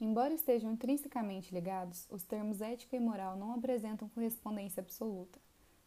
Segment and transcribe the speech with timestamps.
[0.00, 5.40] Embora estejam intrinsecamente ligados, os termos ética e moral não apresentam correspondência absoluta.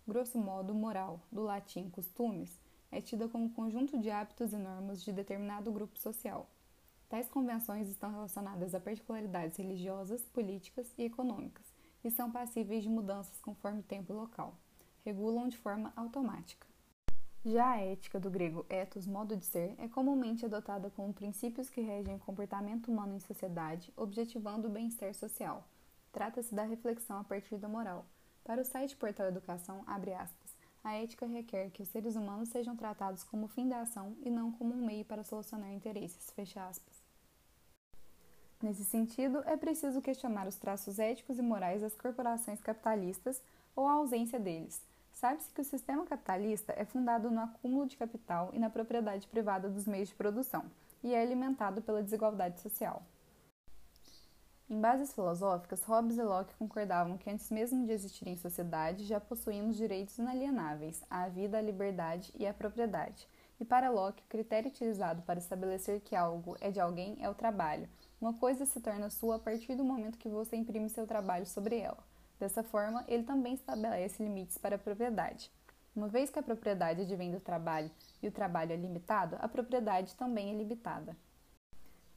[0.06, 2.60] Grosso modo, moral, do latim costumes,
[2.92, 6.50] é tida como conjunto de hábitos e normas de determinado grupo social.
[7.08, 11.73] Tais convenções estão relacionadas a particularidades religiosas, políticas e econômicas
[12.03, 14.55] e são passíveis de mudanças conforme tempo e local.
[15.05, 16.70] Regulam de forma automática.
[17.44, 21.81] Já a ética do grego ethos, modo de ser, é comumente adotada como princípios que
[21.81, 25.67] regem o comportamento humano em sociedade, objetivando o bem-estar social.
[26.11, 28.05] Trata-se da reflexão a partir da moral.
[28.43, 32.75] Para o site Portal Educação, abre aspas, a ética requer que os seres humanos sejam
[32.75, 37.02] tratados como fim da ação e não como um meio para solucionar interesses, fecha aspas.
[38.61, 43.41] Nesse sentido, é preciso questionar os traços éticos e morais das corporações capitalistas
[43.75, 44.80] ou a ausência deles,
[45.21, 49.70] Sabe-se que o sistema capitalista é fundado no acúmulo de capital e na propriedade privada
[49.70, 50.66] dos meios de produção,
[51.03, 53.03] e é alimentado pela desigualdade social.
[54.67, 59.19] Em bases filosóficas, Hobbes e Locke concordavam que antes mesmo de existir em sociedade, já
[59.19, 63.27] possuímos direitos inalienáveis à vida, à liberdade e à propriedade.
[63.59, 67.36] E para Locke, o critério utilizado para estabelecer que algo é de alguém é o
[67.36, 67.88] trabalho.
[68.19, 71.77] Uma coisa se torna sua a partir do momento que você imprime seu trabalho sobre
[71.77, 72.03] ela.
[72.42, 75.52] Dessa forma, ele também estabelece limites para a propriedade.
[75.95, 80.16] Uma vez que a propriedade advém do trabalho e o trabalho é limitado, a propriedade
[80.16, 81.16] também é limitada.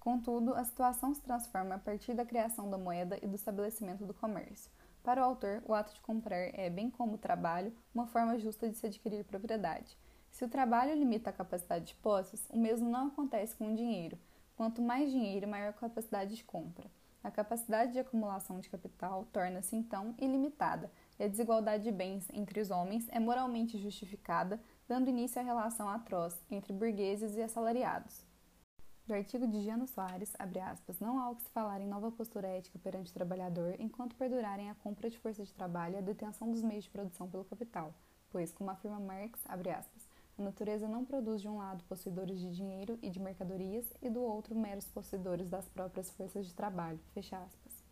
[0.00, 4.14] Contudo, a situação se transforma a partir da criação da moeda e do estabelecimento do
[4.14, 4.70] comércio.
[5.02, 8.66] Para o autor, o ato de comprar é, bem como o trabalho, uma forma justa
[8.66, 9.94] de se adquirir propriedade.
[10.30, 14.18] Se o trabalho limita a capacidade de posses, o mesmo não acontece com o dinheiro.
[14.56, 16.90] Quanto mais dinheiro, maior a capacidade de compra.
[17.24, 22.60] A capacidade de acumulação de capital torna-se então ilimitada e a desigualdade de bens entre
[22.60, 28.22] os homens é moralmente justificada, dando início à relação atroz entre burgueses e assalariados.
[29.06, 32.46] Do artigo de Giano Soares, aspas, não há o que se falar em nova postura
[32.46, 36.50] ética perante o trabalhador enquanto perdurarem a compra de força de trabalho e a detenção
[36.50, 37.94] dos meios de produção pelo capital,
[38.28, 40.06] pois, como afirma Marx, aspas,
[40.36, 44.20] a natureza não produz de um lado possuidores de dinheiro e de mercadorias e do
[44.20, 46.98] outro meros possuidores das próprias forças de trabalho.
[47.12, 47.84] Fecha aspas.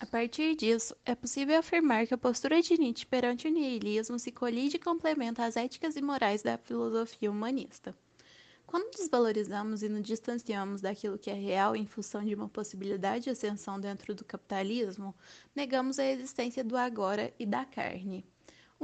[0.00, 4.32] A partir disso, é possível afirmar que a postura de Nietzsche perante o niilismo se
[4.32, 7.94] colide e complementa as éticas e morais da filosofia humanista.
[8.66, 13.30] Quando desvalorizamos e nos distanciamos daquilo que é real em função de uma possibilidade de
[13.30, 15.14] ascensão dentro do capitalismo,
[15.54, 18.24] negamos a existência do agora e da carne.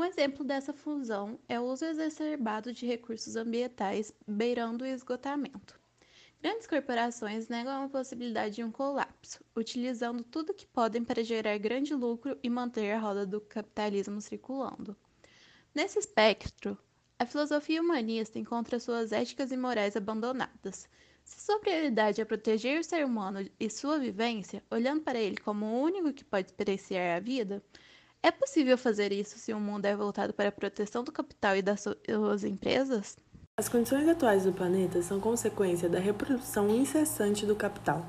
[0.00, 5.78] Um exemplo dessa fusão é o uso exacerbado de recursos ambientais beirando o esgotamento.
[6.40, 11.94] Grandes corporações negam a possibilidade de um colapso, utilizando tudo que podem para gerar grande
[11.94, 14.96] lucro e manter a roda do capitalismo circulando.
[15.74, 16.78] Nesse espectro,
[17.18, 20.88] a filosofia humanista encontra suas éticas e morais abandonadas.
[21.22, 25.66] Se sua prioridade é proteger o ser humano e sua vivência, olhando para ele como
[25.66, 27.62] o único que pode experienciar a vida,
[28.22, 31.62] é possível fazer isso se o mundo é voltado para a proteção do capital e
[31.62, 33.16] das suas empresas?
[33.56, 38.04] As condições atuais do planeta são consequência da reprodução incessante do capital.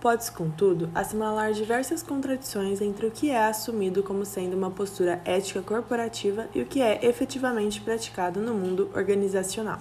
[0.00, 5.62] Pode-se, contudo, assinalar diversas contradições entre o que é assumido como sendo uma postura ética
[5.62, 9.78] corporativa e o que é efetivamente praticado no mundo organizacional,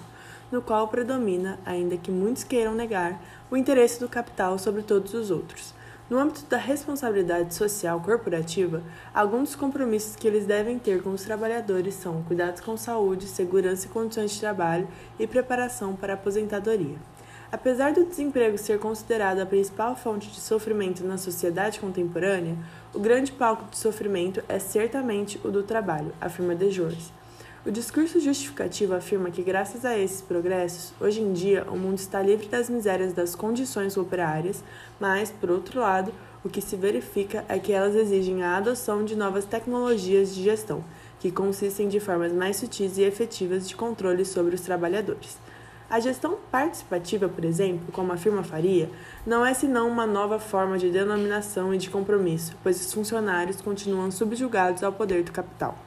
[0.52, 3.20] no qual predomina, ainda que muitos queiram negar,
[3.50, 5.74] o interesse do capital sobre todos os outros
[6.12, 8.84] no âmbito da responsabilidade social corporativa,
[9.14, 13.88] alguns dos compromissos que eles devem ter com os trabalhadores são cuidados com saúde, segurança
[13.88, 16.98] e condições de trabalho e preparação para a aposentadoria.
[17.50, 22.58] Apesar do desemprego ser considerado a principal fonte de sofrimento na sociedade contemporânea,
[22.94, 27.21] o grande palco de sofrimento é certamente o do trabalho, afirma De Jores.
[27.64, 32.20] O discurso justificativo afirma que, graças a esses progressos, hoje em dia o mundo está
[32.20, 34.64] livre das misérias das condições operárias,
[35.00, 36.12] mas, por outro lado,
[36.44, 40.84] o que se verifica é que elas exigem a adoção de novas tecnologias de gestão,
[41.20, 45.38] que consistem de formas mais sutis e efetivas de controle sobre os trabalhadores.
[45.88, 48.90] A gestão participativa, por exemplo, como afirma Faria,
[49.24, 54.10] não é senão uma nova forma de denominação e de compromisso, pois os funcionários continuam
[54.10, 55.78] subjugados ao poder do capital.